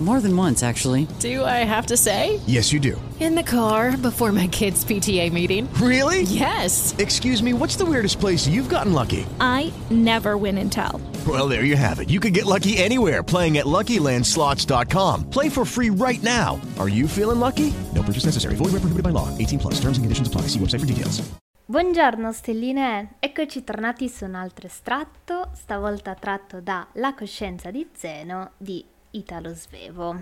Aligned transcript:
More 0.00 0.20
than 0.20 0.36
once, 0.36 0.62
actually. 0.62 1.08
Do 1.18 1.44
I 1.44 1.64
have 1.66 1.86
to 1.86 1.96
say? 1.96 2.38
Yes, 2.46 2.72
you 2.72 2.78
do. 2.78 3.00
In 3.18 3.34
the 3.34 3.42
car 3.42 3.96
before 3.96 4.30
my 4.30 4.46
kids' 4.46 4.84
PTA 4.84 5.32
meeting. 5.32 5.68
Really? 5.82 6.22
Yes. 6.22 6.94
Excuse 6.98 7.42
me, 7.42 7.52
what's 7.52 7.74
the 7.74 7.84
weirdest 7.84 8.20
place 8.20 8.46
you've 8.46 8.68
gotten 8.68 8.92
lucky? 8.92 9.26
I 9.40 9.72
never 9.90 10.36
win 10.36 10.56
and 10.58 10.70
tell. 10.70 11.00
Well, 11.26 11.48
there 11.48 11.64
you 11.64 11.74
have 11.74 11.98
it. 11.98 12.10
You 12.10 12.20
can 12.20 12.32
get 12.32 12.46
lucky 12.46 12.78
anywhere 12.78 13.24
playing 13.24 13.58
at 13.58 13.66
LuckyLandSlots.com. 13.66 15.30
Play 15.30 15.48
for 15.48 15.64
free 15.64 15.90
right 15.90 16.22
now. 16.22 16.60
Are 16.78 16.88
you 16.88 17.08
feeling 17.08 17.40
lucky? 17.40 17.74
No 17.92 18.04
purchase 18.04 18.26
necessary. 18.26 18.54
Void 18.54 18.70
where 18.70 18.82
prohibited 18.82 19.02
by 19.02 19.10
law. 19.10 19.36
18 19.36 19.58
plus. 19.58 19.74
Terms 19.80 19.98
and 19.98 20.04
conditions 20.04 20.28
apply. 20.28 20.42
See 20.42 20.60
website 20.60 20.80
for 20.80 20.86
details. 20.86 21.28
Buongiorno 21.70 22.32
stelline, 22.32 23.16
eccoci 23.18 23.62
tornati 23.62 24.08
su 24.08 24.24
un 24.24 24.34
altro 24.34 24.66
estratto, 24.66 25.50
stavolta 25.52 26.14
tratto 26.14 26.62
da 26.62 26.86
La 26.94 27.12
coscienza 27.12 27.70
di 27.70 27.86
Zeno 27.94 28.52
di 28.56 28.82
Italo 29.18 29.52
Svevo. 29.52 30.16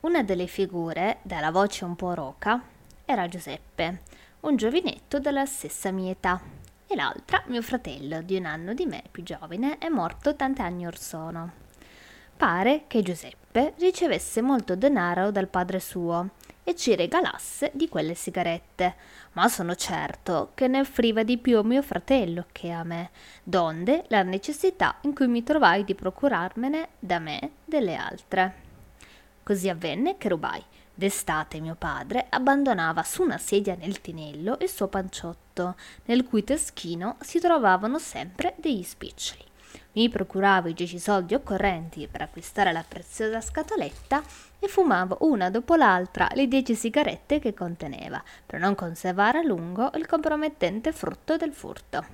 Una 0.00 0.22
delle 0.22 0.46
figure, 0.46 1.18
dalla 1.20 1.50
voce 1.50 1.84
un 1.84 1.94
po' 1.94 2.14
roca, 2.14 2.62
era 3.04 3.28
Giuseppe, 3.28 4.00
un 4.40 4.56
giovinetto 4.56 5.18
della 5.18 5.44
stessa 5.44 5.90
mia 5.90 6.10
età, 6.10 6.40
e 6.86 6.96
l'altra, 6.96 7.42
mio 7.48 7.60
fratello, 7.60 8.22
di 8.22 8.36
un 8.36 8.46
anno 8.46 8.72
di 8.72 8.86
me 8.86 9.02
più 9.10 9.22
giovane, 9.22 9.76
è 9.76 9.88
morto 9.88 10.34
tanti 10.34 10.62
anni 10.62 10.86
or 10.86 10.96
sono. 10.96 11.52
Pare 12.34 12.84
che 12.86 13.02
Giuseppe 13.02 13.74
ricevesse 13.76 14.40
molto 14.40 14.74
denaro 14.74 15.30
dal 15.30 15.48
padre 15.48 15.80
suo 15.80 16.30
e 16.64 16.74
ci 16.74 16.96
regalasse 16.96 17.70
di 17.74 17.88
quelle 17.88 18.14
sigarette, 18.14 18.94
ma 19.32 19.48
sono 19.48 19.74
certo 19.74 20.50
che 20.54 20.66
ne 20.66 20.80
offriva 20.80 21.22
di 21.22 21.38
più 21.38 21.58
a 21.58 21.62
mio 21.62 21.82
fratello 21.82 22.46
che 22.50 22.70
a 22.70 22.82
me, 22.82 23.10
donde 23.42 24.04
la 24.08 24.22
necessità 24.22 24.96
in 25.02 25.14
cui 25.14 25.28
mi 25.28 25.42
trovai 25.42 25.84
di 25.84 25.94
procurarmene 25.94 26.88
da 26.98 27.18
me 27.18 27.50
delle 27.64 27.94
altre. 27.94 28.54
Così 29.42 29.68
avvenne 29.68 30.16
che 30.16 30.28
rubai. 30.28 30.64
D'estate 30.96 31.60
mio 31.60 31.74
padre 31.74 32.26
abbandonava 32.30 33.02
su 33.02 33.22
una 33.22 33.36
sedia 33.36 33.74
nel 33.74 34.00
tinello 34.00 34.56
il 34.60 34.68
suo 34.68 34.86
panciotto, 34.86 35.74
nel 36.04 36.24
cui 36.24 36.44
teschino 36.44 37.16
si 37.20 37.40
trovavano 37.40 37.98
sempre 37.98 38.54
degli 38.58 38.84
spiccioli. 38.84 39.44
Mi 39.92 40.08
procuravo 40.08 40.68
i 40.68 40.74
dieci 40.74 40.98
soldi 40.98 41.34
occorrenti 41.34 42.08
per 42.08 42.22
acquistare 42.22 42.72
la 42.72 42.84
preziosa 42.86 43.40
scatoletta 43.40 44.22
e 44.58 44.68
fumavo 44.68 45.18
una 45.20 45.50
dopo 45.50 45.74
l'altra 45.74 46.28
le 46.34 46.48
dieci 46.48 46.74
sigarette 46.74 47.38
che 47.38 47.54
conteneva, 47.54 48.22
per 48.44 48.60
non 48.60 48.74
conservare 48.74 49.38
a 49.38 49.44
lungo 49.44 49.90
il 49.94 50.06
compromettente 50.06 50.92
frutto 50.92 51.36
del 51.36 51.52
furto. 51.52 52.04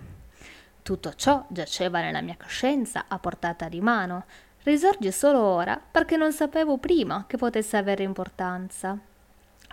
Tutto 0.82 1.14
ciò 1.14 1.44
giaceva 1.48 2.00
nella 2.00 2.20
mia 2.20 2.36
coscienza 2.40 3.04
a 3.08 3.18
portata 3.18 3.68
di 3.68 3.80
mano, 3.80 4.24
risorge 4.62 5.12
solo 5.12 5.40
ora 5.40 5.80
perché 5.90 6.16
non 6.16 6.32
sapevo 6.32 6.78
prima 6.78 7.24
che 7.26 7.36
potesse 7.36 7.76
avere 7.76 8.02
importanza. 8.02 8.98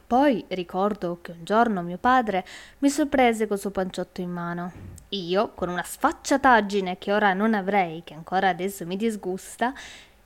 Poi 0.08 0.45
ricordo 0.47 1.19
che 1.22 1.31
un 1.31 1.44
giorno 1.44 1.81
mio 1.81 1.97
padre 1.97 2.45
mi 2.77 2.89
sorprese 2.89 3.45
col 3.45 3.59
suo 3.59 3.72
panciotto 3.72 4.22
in 4.22 4.30
mano. 4.30 4.72
Io, 5.09 5.52
con 5.53 5.67
una 5.67 5.83
sfacciataggine 5.83 6.97
che 6.97 7.11
ora 7.11 7.33
non 7.33 7.53
avrei, 7.53 8.03
che 8.05 8.13
ancora 8.13 8.47
adesso 8.47 8.85
mi 8.85 8.95
disgusta, 8.95 9.73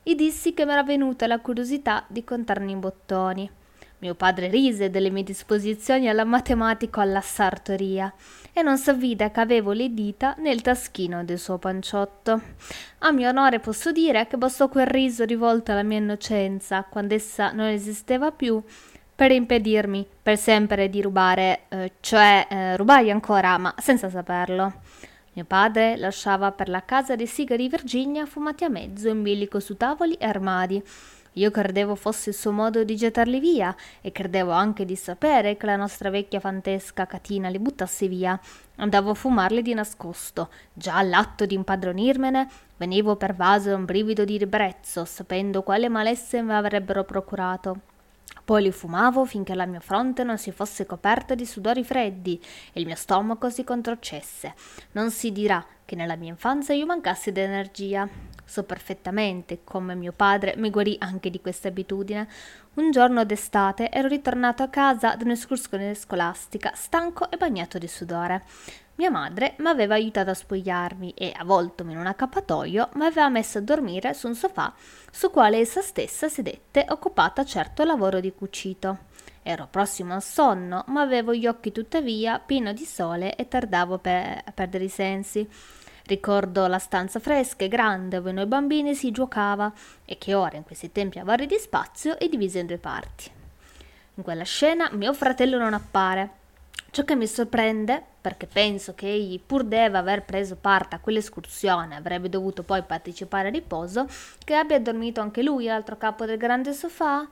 gli 0.04 0.14
dissi 0.14 0.54
che 0.54 0.66
mi 0.66 0.74
era 0.74 0.84
venuta 0.84 1.26
la 1.26 1.40
curiosità 1.40 2.06
di 2.08 2.24
contarne 2.24 2.70
in 2.70 2.80
bottoni. 2.80 3.50
Mio 4.02 4.14
padre 4.14 4.50
rise 4.50 4.92
delle 4.92 5.10
mie 5.10 5.24
disposizioni 5.24 6.08
alla 6.08 6.26
matematica 6.26 7.00
o 7.00 7.04
alla 7.04 7.22
sartoria 7.22 8.14
e 8.54 8.62
non 8.62 8.78
s'avvide 8.78 9.32
che 9.32 9.40
avevo 9.40 9.72
le 9.72 9.94
dita 9.94 10.36
nel 10.38 10.62
taschino 10.62 11.24
del 11.24 11.40
suo 11.40 11.58
panciotto. 11.58 12.42
A 13.00 13.12
mio 13.12 13.30
onore 13.30 13.60
posso 13.60 13.92
dire 13.92 14.28
che 14.28 14.38
bastò 14.38 14.70
quel 14.70 14.88
riso 14.88 15.24
rivolto 15.24 15.72
alla 15.72 15.84
mia 15.84 15.98
innocenza, 15.98 16.84
quando 16.84 17.16
essa 17.16 17.52
non 17.52 17.68
esisteva 17.68 18.32
più, 18.32 18.64
per 19.22 19.30
impedirmi 19.30 20.04
per 20.24 20.36
sempre 20.36 20.90
di 20.90 21.00
rubare, 21.00 21.66
eh, 21.70 21.92
cioè 22.00 22.48
eh, 22.50 22.76
rubai 22.76 23.12
ancora, 23.12 23.56
ma 23.60 23.72
senza 23.78 24.10
saperlo. 24.10 24.74
Mio 25.34 25.46
padre 25.46 25.96
lasciava 25.96 26.52
per 26.52 26.70
la 26.70 26.84
casa 26.84 27.16
dei 27.16 27.28
sigari 27.28 27.70
Virginia 27.70 28.26
fumati 28.26 28.64
a 28.64 28.70
mezzo 28.70 29.10
in 29.10 29.22
bilico 29.22 29.60
su 29.60 29.78
tavoli 29.78 30.16
e 30.16 30.26
armadi. 30.26 30.84
Io 31.34 31.52
credevo 31.52 31.94
fosse 31.94 32.32
il 32.32 32.36
suo 32.36 32.52
modo 32.52 32.84
di 32.84 32.96
gettarli 32.96 33.40
via 33.40 33.76
e 34.02 34.12
credevo 34.12 34.50
anche 34.50 34.86
di 34.86 34.96
sapere 34.96 35.56
che 35.56 35.68
la 35.68 35.76
nostra 35.76 36.10
vecchia 36.10 36.40
fantesca 36.40 37.06
catina 37.06 37.48
li 37.48 37.60
buttasse 37.60 38.08
via. 38.08 38.40
Andavo 38.78 39.12
a 39.12 39.14
fumarli 39.14 39.62
di 39.62 39.76
nascosto. 39.76 40.50
Già 40.74 40.96
all'atto 40.96 41.46
di 41.46 41.54
impadronirmene, 41.54 42.50
venivo 42.78 43.16
pervaso 43.18 43.70
da 43.70 43.76
un 43.76 43.86
brivido 43.86 44.26
di 44.26 44.40
ribrezzo, 44.40 45.06
sapendo 45.06 45.62
quale 45.62 45.90
malesse 45.90 46.42
mi 46.42 46.54
avrebbero 46.54 47.04
procurato. 47.04 47.91
Poi 48.52 48.64
li 48.64 48.72
fumavo 48.74 49.24
finché 49.24 49.56
la 49.56 49.66
mia 49.66 49.80
fronte 49.80 50.26
non 50.26 50.38
si 50.38 50.52
fosse 50.52 50.86
coperta 50.86 51.36
di 51.36 51.46
sudori 51.46 51.86
freddi 51.86 52.38
e 52.74 52.82
il 52.82 52.86
mio 52.86 52.98
stomaco 52.98 53.50
si 53.50 53.64
contorcesse. 53.64 54.54
Non 54.92 55.10
si 55.10 55.32
dirà 55.32 55.66
che 55.86 55.96
nella 55.96 56.18
mia 56.18 56.32
infanzia 56.32 56.76
io 56.76 56.86
mancassi 56.86 57.32
d'energia. 57.32 58.10
So 58.52 58.64
perfettamente 58.64 59.64
come 59.64 59.96
mio 59.96 60.12
padre 60.12 60.56
mi 60.58 60.70
guarì 60.70 60.98
anche 61.00 61.30
di 61.30 61.40
questa 61.40 61.70
abitudine. 61.70 62.28
Un 62.74 62.92
giorno 62.92 63.24
d'estate 63.24 63.90
ero 63.90 64.10
ritornato 64.10 64.62
a 64.62 64.68
casa 64.68 65.16
da 65.16 65.24
un'escursione 65.24 65.96
scolastica, 65.96 66.74
stanco 66.76 67.32
e 67.32 67.38
bagnato 67.38 67.78
di 67.78 67.88
sudore. 67.88 68.44
Mia 68.96 69.10
madre 69.10 69.56
mi 69.60 69.70
aveva 69.70 69.94
aiutato 69.94 70.32
a 70.32 70.34
spogliarmi 70.34 71.14
e, 71.16 71.32
avvoltomi 71.34 71.94
in 71.94 72.00
un 72.00 72.08
accappatoio, 72.08 72.90
mi 72.96 73.06
aveva 73.06 73.30
messo 73.30 73.60
a 73.60 73.62
dormire 73.62 74.14
su 74.14 74.28
un 74.28 74.36
sofà 74.36 74.74
su 75.10 75.32
quale 75.32 75.60
essa 75.60 75.80
stessa 75.80 76.28
sedette, 76.28 76.86
occupata 76.90 77.46
certo 77.46 77.84
al 77.84 77.88
lavoro 77.88 78.20
di 78.20 78.34
cucito. 78.34 78.98
Ero 79.44 79.70
prossimo 79.72 80.14
al 80.14 80.22
sonno, 80.22 80.84
ma 80.88 81.00
avevo 81.00 81.34
gli 81.34 81.48
occhi 81.48 81.72
tuttavia 81.72 82.38
pieni 82.40 82.74
di 82.74 82.84
sole 82.84 83.34
e 83.38 83.48
tardavo 83.48 83.98
per 83.98 84.42
a 84.44 84.52
perdere 84.52 84.84
i 84.84 84.90
sensi. 84.90 85.48
Ricordo 86.12 86.68
la 86.68 86.78
stanza 86.78 87.22
fresca 87.22 87.64
e 87.64 87.70
grande 87.70 88.18
dove 88.18 88.34
noi 88.34 88.46
bambini 88.46 88.96
si 88.96 89.12
giocava 89.12 89.72
e 90.04 90.18
che 90.18 90.34
ora 90.34 90.58
in 90.58 90.64
questi 90.64 90.92
tempi 90.92 91.20
avari 91.20 91.46
di 91.46 91.56
spazio 91.58 92.20
è 92.20 92.28
divisa 92.28 92.60
in 92.60 92.66
due 92.66 92.80
parti. 92.80 93.32
In 94.16 94.24
quella 94.24 94.44
scena 94.44 94.90
mio 94.92 95.14
fratello 95.14 95.58
non 95.58 95.74
appare. 95.74 96.40
Ciò 96.94 97.06
che 97.06 97.16
mi 97.16 97.26
sorprende, 97.26 98.04
perché 98.20 98.48
penso 98.48 98.94
che 98.94 99.08
egli, 99.08 99.40
pur 99.40 99.64
deve 99.64 99.98
aver 99.98 100.26
preso 100.26 100.58
parte 100.58 100.96
a 100.96 101.00
quell'escursione, 101.00 101.96
avrebbe 101.96 102.28
dovuto 102.28 102.64
poi 102.64 102.84
partecipare 102.84 103.48
a 103.48 103.52
riposo, 103.52 104.10
che 104.44 104.56
abbia 104.56 104.78
dormito 104.78 105.22
anche 105.22 105.42
lui 105.42 105.70
all'altro 105.70 105.96
capo 105.96 106.26
del 106.26 106.38
grande 106.38 106.74
sofà. 106.74 107.26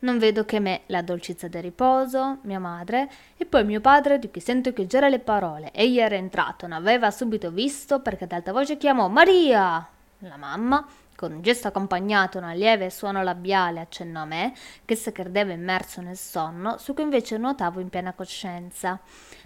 Non 0.00 0.16
vedo 0.16 0.46
che 0.46 0.60
me 0.60 0.80
la 0.86 1.02
dolcezza 1.02 1.46
del 1.46 1.60
riposo, 1.60 2.38
mia 2.44 2.58
madre, 2.58 3.10
e 3.36 3.44
poi 3.44 3.64
mio 3.64 3.82
padre, 3.82 4.18
di 4.18 4.30
cui 4.30 4.40
sento 4.40 4.72
che 4.72 4.86
già 4.86 5.06
le 5.06 5.18
parole. 5.18 5.72
Egli 5.72 5.98
era 5.98 6.14
entrato, 6.14 6.66
non 6.66 6.78
aveva 6.78 7.10
subito 7.10 7.50
visto, 7.50 8.00
perché 8.00 8.24
ad 8.24 8.32
alta 8.32 8.52
voce 8.52 8.78
chiamò 8.78 9.08
Maria! 9.08 9.86
La 10.20 10.36
mamma, 10.38 10.86
con 11.22 11.30
un 11.30 11.40
gesto 11.40 11.68
accompagnato 11.68 12.38
a 12.38 12.46
un 12.46 12.56
lieve 12.56 12.90
suono 12.90 13.22
labiale, 13.22 13.78
accennò 13.78 14.22
a 14.22 14.24
me, 14.24 14.52
che 14.84 14.96
se 14.96 15.12
credeva 15.12 15.52
immerso 15.52 16.00
nel 16.00 16.16
sonno, 16.16 16.78
su 16.78 16.94
cui 16.94 17.04
invece 17.04 17.38
nuotavo 17.38 17.78
in 17.78 17.90
piena 17.90 18.12
coscienza. 18.12 18.98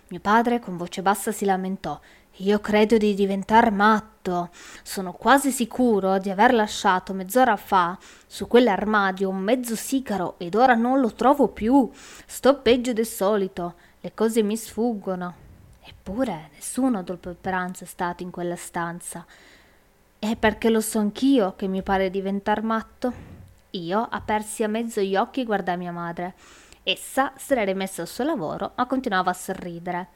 Mio 0.08 0.20
padre 0.20 0.58
con 0.58 0.78
voce 0.78 1.02
bassa 1.02 1.32
si 1.32 1.44
lamentò. 1.44 2.00
Io 2.36 2.60
credo 2.60 2.96
di 2.96 3.12
diventar 3.12 3.70
matto. 3.72 4.48
Sono 4.82 5.12
quasi 5.12 5.50
sicuro 5.50 6.16
di 6.16 6.30
aver 6.30 6.54
lasciato 6.54 7.12
mezz'ora 7.12 7.56
fa 7.56 7.98
su 8.26 8.46
quell'armadio 8.46 9.28
un 9.28 9.40
mezzo 9.40 9.76
sigaro 9.76 10.36
ed 10.38 10.54
ora 10.54 10.72
non 10.72 11.00
lo 11.00 11.12
trovo 11.12 11.48
più. 11.48 11.90
Sto 11.92 12.56
peggio 12.60 12.94
del 12.94 13.04
solito. 13.04 13.74
Le 14.00 14.14
cose 14.14 14.42
mi 14.42 14.56
sfuggono. 14.56 15.34
Eppure 15.84 16.48
nessuno 16.54 17.02
dopo 17.02 17.28
il 17.28 17.36
pranzo 17.38 17.84
è 17.84 17.86
stato 17.86 18.22
in 18.22 18.30
quella 18.30 18.56
stanza. 18.56 19.26
È 20.28 20.34
perché 20.34 20.70
lo 20.70 20.80
so 20.80 20.98
anch'io 20.98 21.54
che 21.54 21.68
mi 21.68 21.84
pare 21.84 22.10
diventar 22.10 22.60
matto. 22.60 23.12
Io, 23.70 24.00
apersi 24.10 24.64
a 24.64 24.68
mezzo 24.68 25.00
gli 25.00 25.14
occhi, 25.14 25.44
guardai 25.44 25.76
mia 25.76 25.92
madre. 25.92 26.34
Essa 26.82 27.32
si 27.36 27.52
era 27.52 27.62
rimessa 27.62 28.02
al 28.02 28.08
suo 28.08 28.24
lavoro, 28.24 28.72
ma 28.74 28.86
continuava 28.86 29.30
a 29.30 29.34
sorridere. 29.34 30.08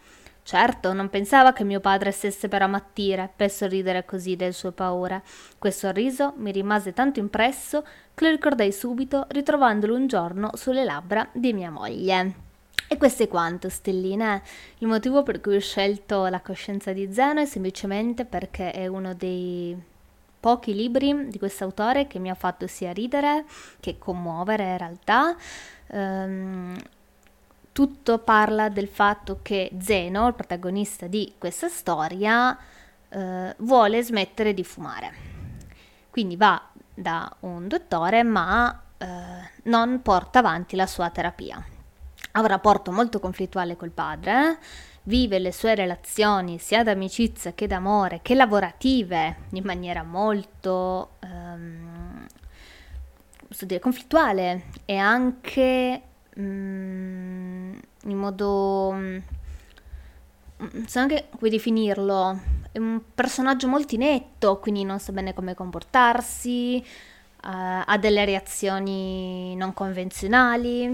Certo, 0.42 0.92
non 0.92 1.10
pensava 1.10 1.52
che 1.52 1.62
mio 1.62 1.78
padre 1.78 2.10
stesse 2.10 2.48
per 2.48 2.62
ammattire, 2.62 3.30
per 3.34 3.52
sorridere 3.52 4.04
così 4.04 4.34
delle 4.34 4.50
sue 4.50 4.72
paure. 4.72 5.22
Quel 5.58 5.72
sorriso 5.72 6.32
mi 6.38 6.50
rimase 6.50 6.92
tanto 6.92 7.20
impresso 7.20 7.86
che 8.12 8.24
lo 8.24 8.30
ricordai 8.30 8.72
subito, 8.72 9.26
ritrovandolo 9.28 9.94
un 9.94 10.08
giorno 10.08 10.50
sulle 10.54 10.82
labbra 10.82 11.28
di 11.30 11.52
mia 11.52 11.70
moglie. 11.70 12.34
E 12.88 12.96
questo 12.96 13.22
è 13.22 13.28
quanto, 13.28 13.68
stelline. 13.68 14.42
Il 14.78 14.88
motivo 14.88 15.22
per 15.22 15.40
cui 15.40 15.54
ho 15.54 15.60
scelto 15.60 16.26
La 16.26 16.40
coscienza 16.40 16.92
di 16.92 17.12
Zeno 17.12 17.40
è 17.40 17.46
semplicemente 17.46 18.24
perché 18.24 18.72
è 18.72 18.88
uno 18.88 19.14
dei 19.14 19.89
pochi 20.40 20.74
libri 20.74 21.28
di 21.28 21.38
questo 21.38 21.64
autore 21.64 22.06
che 22.06 22.18
mi 22.18 22.30
ha 22.30 22.34
fatto 22.34 22.66
sia 22.66 22.92
ridere 22.92 23.44
che 23.78 23.98
commuovere 23.98 24.70
in 24.70 24.78
realtà. 24.78 25.36
Um, 25.88 26.76
tutto 27.72 28.18
parla 28.18 28.68
del 28.68 28.88
fatto 28.88 29.38
che 29.42 29.70
Zeno, 29.80 30.26
il 30.26 30.34
protagonista 30.34 31.06
di 31.06 31.34
questa 31.38 31.68
storia, 31.68 32.58
eh, 33.08 33.54
vuole 33.58 34.02
smettere 34.02 34.52
di 34.52 34.64
fumare. 34.64 35.12
Quindi 36.10 36.36
va 36.36 36.60
da 36.92 37.34
un 37.40 37.68
dottore 37.68 38.22
ma 38.22 38.82
eh, 38.98 39.06
non 39.64 40.02
porta 40.02 40.40
avanti 40.40 40.76
la 40.76 40.86
sua 40.86 41.10
terapia. 41.10 41.64
Ha 42.32 42.40
un 42.40 42.46
rapporto 42.46 42.92
molto 42.92 43.18
conflittuale 43.18 43.76
col 43.76 43.90
padre, 43.90 44.58
vive 45.04 45.38
le 45.38 45.52
sue 45.52 45.74
relazioni 45.74 46.58
sia 46.58 46.82
d'amicizia 46.82 47.52
che 47.52 47.66
d'amore 47.66 48.20
che 48.22 48.34
lavorative 48.34 49.36
in 49.52 49.64
maniera 49.64 50.02
molto 50.02 51.12
ehm, 51.20 52.26
dire, 53.60 53.80
conflittuale 53.80 54.64
e 54.84 54.96
anche 54.96 56.02
mm, 56.38 57.78
in 58.04 58.16
modo 58.16 58.90
mm, 58.92 59.18
non 60.56 60.86
so 60.86 60.98
anche 60.98 61.28
come 61.36 61.50
definirlo 61.50 62.40
è 62.70 62.78
un 62.78 63.00
personaggio 63.14 63.66
molto 63.66 63.94
inetto 63.94 64.58
quindi 64.58 64.84
non 64.84 64.98
sa 64.98 65.12
bene 65.12 65.32
come 65.32 65.54
comportarsi 65.54 66.76
uh, 67.44 67.82
ha 67.86 67.98
delle 67.98 68.26
reazioni 68.26 69.56
non 69.56 69.72
convenzionali 69.72 70.86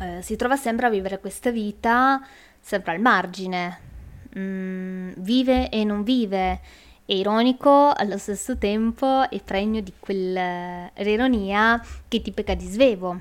uh, 0.00 0.20
si 0.20 0.34
trova 0.34 0.56
sempre 0.56 0.86
a 0.86 0.90
vivere 0.90 1.20
questa 1.20 1.50
vita 1.50 2.20
sempre 2.68 2.92
al 2.92 3.00
margine. 3.00 3.80
Mm, 4.38 5.12
vive 5.16 5.70
e 5.70 5.84
non 5.84 6.02
vive. 6.02 6.60
È 7.06 7.14
ironico 7.14 7.90
allo 7.90 8.18
stesso 8.18 8.58
tempo 8.58 9.28
e 9.30 9.40
pregno 9.42 9.80
di 9.80 9.94
quell'ironia 9.98 11.82
che 12.06 12.20
ti 12.20 12.30
pecca 12.30 12.54
di 12.54 12.66
svevo. 12.66 13.20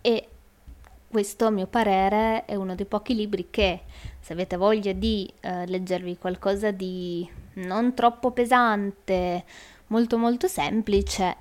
E 0.00 0.28
questo 1.06 1.44
a 1.44 1.50
mio 1.50 1.66
parere 1.66 2.46
è 2.46 2.54
uno 2.54 2.74
dei 2.74 2.86
pochi 2.86 3.14
libri 3.14 3.48
che 3.50 3.82
se 4.18 4.32
avete 4.32 4.56
voglia 4.56 4.92
di 4.92 5.30
eh, 5.40 5.66
leggervi 5.66 6.16
qualcosa 6.16 6.70
di 6.70 7.28
non 7.54 7.92
troppo 7.92 8.30
pesante, 8.30 9.44
molto 9.88 10.16
molto 10.16 10.48
semplice, 10.48 11.36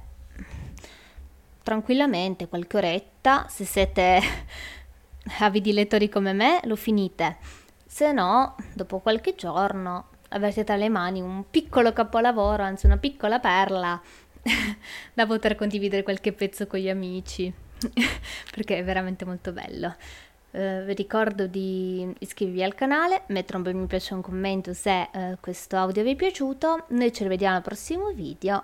tranquillamente 1.63 2.49
qualche 2.49 2.75
oretta, 2.75 3.45
se 3.47 3.63
siete 3.63 4.19
avidi 5.39 5.73
lettori 5.73 6.09
come 6.09 6.33
me, 6.33 6.59
lo 6.63 6.75
finite. 6.75 7.37
Se 7.85 8.11
no, 8.11 8.55
dopo 8.73 8.99
qualche 8.99 9.35
giorno 9.35 10.07
avrete 10.29 10.63
tra 10.63 10.75
le 10.75 10.89
mani 10.89 11.21
un 11.21 11.43
piccolo 11.49 11.93
capolavoro, 11.93 12.63
anzi 12.63 12.85
una 12.85 12.97
piccola 12.97 13.39
perla 13.39 14.01
da 15.13 15.25
poter 15.25 15.55
condividere 15.55 16.03
qualche 16.03 16.31
pezzo 16.33 16.67
con 16.67 16.79
gli 16.79 16.89
amici. 16.89 17.53
perché 18.53 18.77
è 18.77 18.83
veramente 18.83 19.25
molto 19.25 19.51
bello. 19.51 19.95
Uh, 20.51 20.83
vi 20.83 20.93
ricordo 20.93 21.47
di 21.47 22.13
iscrivervi 22.19 22.63
al 22.63 22.75
canale, 22.75 23.23
mettere 23.27 23.57
un 23.57 23.63
bel 23.63 23.75
mi 23.75 23.85
piace 23.87 24.11
e 24.11 24.15
un 24.15 24.21
commento 24.21 24.73
se 24.73 25.09
uh, 25.13 25.37
questo 25.39 25.77
audio 25.77 26.03
vi 26.03 26.11
è 26.11 26.15
piaciuto. 26.15 26.85
Noi 26.89 27.13
ci 27.13 27.23
rivediamo 27.23 27.55
al 27.55 27.61
prossimo 27.61 28.11
video 28.11 28.63